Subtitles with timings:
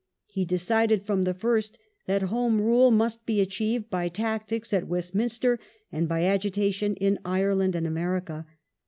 [0.25, 5.59] He decided from the first that Home Rule must be achieved by tactics at Westminster
[5.91, 8.47] and by agitation in Ireland and America.